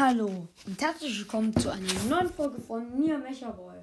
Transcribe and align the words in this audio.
Hallo 0.00 0.48
und 0.66 0.80
herzlich 0.80 1.18
willkommen 1.18 1.54
zu 1.54 1.68
einer 1.70 1.92
neuen 2.08 2.32
Folge 2.32 2.58
von 2.58 2.98
mir, 2.98 3.18
Mechaboy. 3.18 3.76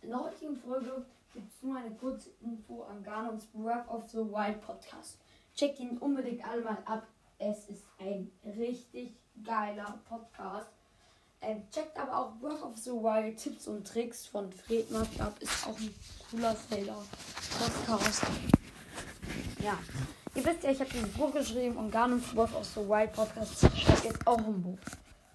In 0.00 0.10
der 0.10 0.20
heutigen 0.20 0.56
Folge 0.56 1.04
gibt 1.32 1.52
es 1.52 1.60
nur 1.60 1.76
eine 1.76 1.90
kurze 1.96 2.30
Info 2.40 2.84
an 2.84 3.02
Ganons 3.02 3.46
Breath 3.46 3.88
of 3.88 4.08
the 4.08 4.18
Wild 4.18 4.60
Podcast. 4.60 5.18
Checkt 5.56 5.80
ihn 5.80 5.98
unbedingt 5.98 6.46
alle 6.46 6.62
mal 6.62 6.78
ab. 6.84 7.04
Es 7.40 7.68
ist 7.68 7.82
ein 7.98 8.30
richtig 8.44 9.16
geiler 9.42 9.98
Podcast. 10.08 10.70
Ähm, 11.40 11.64
checkt 11.72 11.98
aber 11.98 12.16
auch 12.16 12.36
Breath 12.36 12.62
of 12.62 12.76
the 12.76 12.92
Wild 12.92 13.36
Tipps 13.36 13.66
und 13.66 13.84
Tricks 13.84 14.24
von 14.24 14.52
Fred 14.52 14.86
ab. 15.18 15.34
Ist 15.40 15.66
auch 15.66 15.76
ein 15.76 15.92
cooler 16.30 16.54
Felder 16.54 17.02
Podcast. 17.58 18.22
Ja. 19.60 19.76
Ihr 20.34 20.44
wisst 20.44 20.64
ja, 20.64 20.70
ich 20.70 20.80
habe 20.80 20.90
dieses 20.90 21.10
Buch 21.10 21.32
geschrieben 21.32 21.76
und 21.76 21.92
Garnons 21.92 22.34
Breath 22.34 22.54
of 22.54 22.66
the 22.66 22.80
Wild 22.80 23.12
Podcast 23.12 23.60
schreibt 23.60 24.04
jetzt 24.04 24.26
auch 24.26 24.38
ein 24.38 24.62
Buch. 24.62 24.78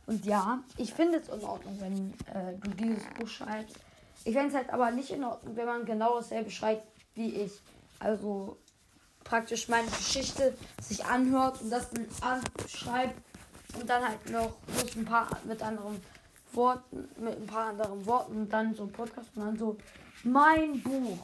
Und 0.07 0.25
ja, 0.25 0.59
ich 0.77 0.93
finde 0.93 1.19
es 1.19 1.29
in 1.29 1.41
Ordnung, 1.41 1.77
wenn 1.79 2.13
äh, 2.33 2.57
du 2.59 2.69
dieses 2.71 3.03
Buch 3.17 3.27
schreibst. 3.27 3.77
Ich 4.25 4.33
fände 4.33 4.49
es 4.49 4.55
halt 4.55 4.69
aber 4.71 4.91
nicht 4.91 5.11
in 5.11 5.23
Ordnung, 5.23 5.55
wenn 5.55 5.65
man 5.65 5.85
genau 5.85 6.17
dasselbe 6.17 6.51
schreibt 6.51 6.85
wie 7.15 7.33
ich. 7.33 7.53
Also 7.99 8.57
praktisch 9.23 9.69
meine 9.69 9.87
Geschichte 9.87 10.57
sich 10.81 11.05
anhört 11.05 11.61
und 11.61 11.69
das 11.69 11.89
dann 11.91 12.07
anschreibt 12.21 13.15
und 13.79 13.89
dann 13.89 14.05
halt 14.05 14.29
noch 14.29 14.55
bloß 14.67 14.97
ein 14.97 15.05
paar 15.05 15.29
mit 15.45 15.61
anderen 15.61 16.01
Worten, 16.53 17.07
mit 17.17 17.37
ein 17.37 17.45
paar 17.45 17.69
anderen 17.69 18.05
Worten 18.05 18.33
und 18.33 18.49
dann 18.51 18.73
so 18.73 18.83
ein 18.83 18.91
Podcast 18.91 19.29
und 19.35 19.45
dann 19.45 19.57
so 19.57 19.77
mein 20.23 20.81
Buch. 20.81 21.19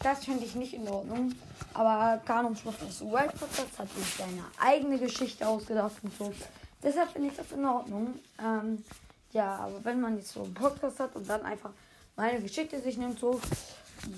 Das 0.00 0.24
finde 0.24 0.44
ich 0.44 0.54
nicht 0.54 0.74
in 0.74 0.88
Ordnung. 0.88 1.34
Aber 1.74 2.20
Kanon 2.24 2.56
Schlucht 2.56 2.80
des 2.82 3.00
World 3.02 3.32
Podcast 3.38 3.78
hat 3.78 3.88
sich 3.94 4.14
seine 4.16 4.44
eigene 4.58 4.98
Geschichte 4.98 5.46
ausgedacht 5.46 5.96
und 6.02 6.16
so. 6.16 6.32
Deshalb 6.82 7.10
finde 7.10 7.28
ich 7.28 7.36
das 7.36 7.50
in 7.52 7.64
Ordnung. 7.64 8.14
Ähm, 8.40 8.84
ja, 9.32 9.56
aber 9.56 9.84
wenn 9.84 10.00
man 10.00 10.16
jetzt 10.16 10.32
so 10.32 10.42
einen 10.42 10.54
Podcast 10.54 11.00
hat 11.00 11.14
und 11.16 11.28
dann 11.28 11.42
einfach 11.42 11.70
meine 12.16 12.40
Geschichte 12.40 12.80
sich 12.80 12.96
nimmt, 12.96 13.18
so, 13.18 13.40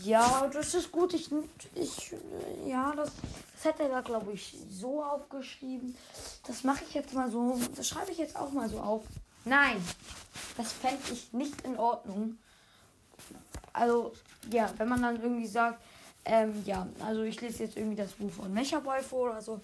ja, 0.03 0.49
das 0.53 0.75
ist 0.75 0.93
gut. 0.93 1.15
Ich, 1.15 1.31
ich 1.75 2.15
ja, 2.67 2.93
das, 2.95 3.11
das 3.55 3.73
hat 3.73 3.81
er 3.81 3.89
da, 3.89 4.01
glaube 4.03 4.33
ich, 4.33 4.57
so 4.71 5.03
aufgeschrieben. 5.03 5.97
Das 6.47 6.65
mache 6.65 6.85
ich 6.87 6.95
jetzt 6.95 7.15
mal 7.15 7.31
so. 7.31 7.59
Das 7.75 7.89
schreibe 7.89 8.13
ich 8.13 8.19
jetzt 8.19 8.37
auch 8.37 8.53
mal 8.53 8.69
so 8.69 8.81
auf. 8.81 9.03
Nein, 9.45 9.83
das 10.57 10.73
fände 10.73 11.01
ich 11.13 11.33
nicht 11.33 11.63
in 11.63 11.79
Ordnung. 11.79 12.39
Also, 13.73 14.13
ja, 14.51 14.73
wenn 14.77 14.89
man 14.89 15.03
dann 15.03 15.23
irgendwie 15.23 15.47
sagt, 15.47 15.81
ähm, 16.25 16.63
ja, 16.65 16.87
also 17.05 17.23
ich 17.23 17.41
lese 17.41 17.65
jetzt 17.65 17.77
irgendwie 17.77 17.97
das 17.97 18.13
Buch 18.13 18.31
von 18.31 18.53
Mechaboy 18.53 19.03
vor 19.03 19.31
oder 19.31 19.43
so, 19.43 19.61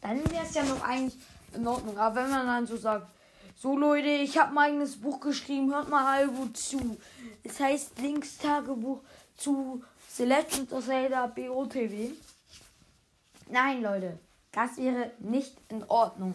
dann 0.00 0.18
wäre 0.30 0.44
es 0.44 0.54
ja 0.54 0.64
noch 0.64 0.82
eigentlich 0.82 1.16
in 1.54 1.66
Ordnung. 1.66 1.98
Aber 1.98 2.16
wenn 2.16 2.30
man 2.30 2.46
dann 2.46 2.66
so 2.66 2.76
sagt, 2.76 3.08
so 3.56 3.76
Leute, 3.76 4.08
ich 4.08 4.38
habe 4.38 4.54
mein 4.54 4.70
eigenes 4.70 5.00
Buch 5.00 5.20
geschrieben, 5.20 5.72
hört 5.72 5.88
mal 5.88 6.06
alle 6.06 6.28
gut 6.28 6.56
zu. 6.56 6.96
Es 7.42 7.58
heißt 7.58 7.98
Links 7.98 8.38
Tagebuch 8.38 9.00
zu 9.36 9.82
The 10.16 10.24
Legend 10.24 10.72
of 10.72 10.84
Zelda 10.84 11.26
BOTW. 11.26 12.12
Nein, 13.50 13.82
Leute, 13.82 14.18
das 14.52 14.76
wäre 14.76 15.10
nicht 15.18 15.56
in 15.68 15.82
Ordnung. 15.84 16.34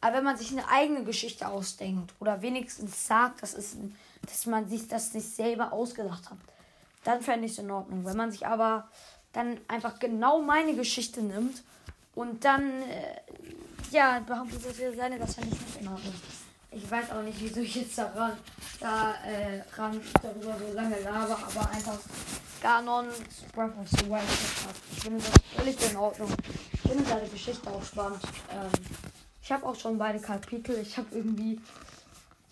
Aber 0.00 0.16
wenn 0.16 0.24
man 0.24 0.36
sich 0.36 0.52
eine 0.52 0.68
eigene 0.68 1.04
Geschichte 1.04 1.48
ausdenkt 1.48 2.14
oder 2.20 2.40
wenigstens 2.40 3.06
sagt, 3.06 3.42
dass, 3.42 3.54
es, 3.54 3.76
dass 4.28 4.46
man 4.46 4.68
sich 4.68 4.88
das 4.88 5.14
nicht 5.14 5.28
selber 5.28 5.72
ausgedacht 5.72 6.30
hat, 6.30 6.38
dann 7.04 7.22
fände 7.22 7.46
ich 7.46 7.52
es 7.52 7.58
in 7.58 7.70
Ordnung. 7.70 8.04
Wenn 8.04 8.16
man 8.16 8.30
sich 8.30 8.46
aber 8.46 8.88
dann 9.32 9.58
einfach 9.68 9.98
genau 9.98 10.40
meine 10.40 10.74
Geschichte 10.74 11.22
nimmt 11.22 11.62
und 12.14 12.44
dann, 12.44 12.82
äh, 12.82 13.20
ja, 13.90 14.20
behauptet, 14.20 14.64
das 14.64 14.78
wäre 14.78 14.94
seine, 14.94 15.18
das 15.18 15.34
fände 15.34 15.54
ich 15.54 15.60
nicht 15.60 15.80
in 15.80 15.88
Ordnung. 15.88 16.14
Ich 16.70 16.90
weiß 16.90 17.10
auch 17.12 17.22
nicht, 17.22 17.40
wieso 17.40 17.60
ich 17.60 17.74
jetzt 17.76 17.96
daran, 17.96 18.32
da, 18.78 19.14
äh, 19.24 19.62
ran, 19.74 20.00
darüber 20.22 20.56
so 20.58 20.74
lange 20.74 21.00
laber, 21.00 21.38
aber 21.38 21.70
einfach 21.70 21.98
Ganon 22.60 23.06
Breath 23.54 23.78
of 23.78 23.88
the 23.90 24.10
Wild 24.10 24.26
Podcast. 24.26 24.82
Ich 24.92 25.00
finde 25.00 25.18
das 25.18 25.32
völlig 25.56 25.90
in 25.90 25.96
Ordnung. 25.96 26.30
Ich 26.72 26.80
finde 26.80 27.04
seine 27.04 27.28
Geschichte 27.28 27.70
auch 27.70 27.82
spannend. 27.82 28.20
Ähm, 28.50 28.70
ich 29.40 29.52
habe 29.52 29.64
auch 29.64 29.76
schon 29.76 29.96
beide 29.96 30.20
Kapitel. 30.20 30.78
Ich 30.78 30.98
habe 30.98 31.06
irgendwie, 31.12 31.60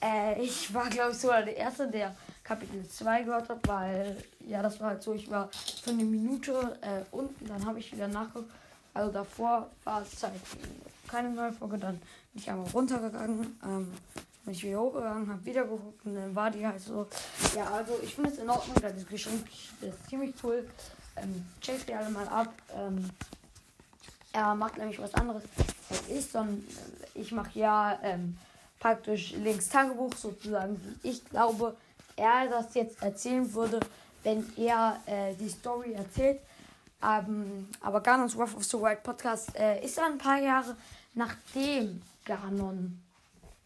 äh, 0.02 0.40
ich 0.42 0.72
war 0.72 0.88
glaube 0.88 1.12
ich 1.12 1.18
sogar 1.18 1.42
der 1.42 1.56
Erste, 1.56 1.88
der 1.88 2.14
Kapitel 2.46 2.88
2 2.88 3.22
gehört 3.24 3.48
hat, 3.48 3.66
weil, 3.66 4.16
ja, 4.46 4.62
das 4.62 4.78
war 4.80 4.90
halt 4.90 5.02
so, 5.02 5.12
ich 5.14 5.28
war 5.28 5.50
für 5.82 5.90
eine 5.90 6.04
Minute 6.04 6.78
äh, 6.80 7.02
unten, 7.10 7.46
dann 7.46 7.66
habe 7.66 7.80
ich 7.80 7.92
wieder 7.92 8.06
nachgeguckt. 8.06 8.52
Also 8.94 9.12
davor 9.12 9.70
war 9.84 10.02
es 10.02 10.22
halt 10.22 10.34
keine 11.08 11.30
neue 11.30 11.52
Folge, 11.52 11.76
dann 11.76 11.96
bin 11.96 12.42
ich 12.42 12.48
einmal 12.48 12.68
runtergegangen, 12.68 13.58
ähm, 13.64 13.92
bin 14.44 14.54
ich 14.54 14.64
wieder 14.64 14.80
hochgegangen, 14.80 15.28
habe 15.28 15.44
wieder 15.44 15.64
geguckt 15.64 16.06
und 16.06 16.14
dann 16.14 16.34
war 16.34 16.50
die 16.50 16.64
halt 16.64 16.80
so. 16.80 17.08
Ja, 17.54 17.64
also 17.72 17.98
ich 18.02 18.14
finde 18.14 18.30
es 18.30 18.38
in 18.38 18.48
Ordnung, 18.48 18.76
das 18.80 18.96
ist 18.96 19.08
geschrieben, 19.08 19.44
das 19.80 19.90
ist 19.90 20.08
ziemlich 20.08 20.34
cool. 20.44 20.68
Ähm, 21.16 21.46
checkt 21.60 21.88
die 21.88 21.94
alle 21.94 22.10
mal 22.10 22.28
ab. 22.28 22.52
Ähm, 22.76 23.10
er 24.32 24.54
macht 24.54 24.78
nämlich 24.78 24.98
was 25.00 25.14
anderes 25.14 25.42
als 25.90 26.08
ich, 26.08 26.26
sondern 26.26 26.64
ich 27.14 27.32
mache 27.32 27.58
ja 27.58 27.98
ähm, 28.02 28.38
praktisch 28.78 29.32
links 29.32 29.68
Tagebuch 29.68 30.14
sozusagen, 30.14 30.80
wie 31.02 31.10
ich 31.10 31.24
glaube, 31.24 31.76
er 32.16 32.48
das 32.48 32.74
jetzt 32.74 33.02
erzählen 33.02 33.52
würde, 33.52 33.80
wenn 34.22 34.44
er 34.56 35.00
äh, 35.06 35.34
die 35.34 35.48
Story 35.48 35.92
erzählt. 35.92 36.40
Ähm, 37.02 37.68
aber 37.80 38.00
Ganons 38.00 38.36
Wrath 38.36 38.56
of 38.56 38.64
the 38.64 38.78
Wild 38.78 39.02
Podcast 39.02 39.54
äh, 39.56 39.84
ist 39.84 39.98
ein 39.98 40.18
paar 40.18 40.38
Jahre 40.40 40.76
nachdem 41.16 42.02
Ganon 42.24 43.00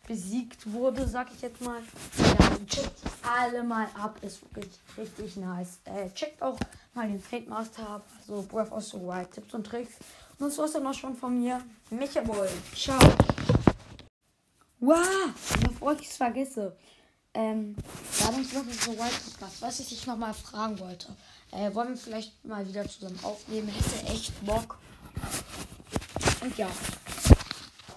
besiegt 0.06 0.72
wurde, 0.72 1.06
sag 1.06 1.28
ich 1.34 1.42
jetzt 1.42 1.60
mal. 1.60 1.80
Ja, 2.18 2.56
checkt 2.66 2.98
alle 3.22 3.62
mal 3.62 3.86
ab, 3.94 4.16
ist 4.22 4.42
wirklich 4.54 4.78
richtig 4.96 5.36
nice. 5.36 5.78
Äh, 5.84 6.10
checkt 6.10 6.42
auch 6.42 6.58
mal 6.94 7.06
den 7.06 7.20
Fate 7.20 7.48
Master 7.48 7.88
ab, 7.88 8.06
also 8.20 8.42
Breath 8.42 8.72
of 8.72 8.84
the 8.84 8.96
Wild, 8.96 9.30
Tipps 9.30 9.52
und 9.54 9.66
Tricks. 9.66 9.94
Und 10.38 10.46
das 10.48 10.58
war's 10.58 10.72
dann 10.72 10.86
auch 10.86 10.94
schon 10.94 11.14
von 11.14 11.38
mir. 11.38 11.60
Micha 11.90 12.22
Boy. 12.22 12.48
Ciao. 12.74 12.98
Wow, 14.80 14.96
bevor 15.62 15.92
ich 15.92 16.08
es 16.08 16.16
vergesse. 16.16 16.74
Ähm, 17.34 17.76
ja, 18.18 18.30
dann 18.30 18.42
Breath 18.42 18.66
of 18.66 18.84
the 18.84 18.90
Wild 18.90 19.24
Podcast. 19.24 19.60
Was 19.60 19.78
ich 19.80 19.90
dich 19.90 20.06
nochmal 20.06 20.32
fragen 20.32 20.78
wollte. 20.80 21.08
Äh, 21.52 21.72
wollen 21.74 21.90
wir 21.90 21.96
vielleicht 21.96 22.44
mal 22.44 22.66
wieder 22.66 22.88
zusammen 22.88 23.18
aufnehmen? 23.22 23.68
Hätte 23.68 24.06
echt 24.12 24.44
Bock. 24.44 24.78
Und 26.40 26.56
ja, 26.56 26.68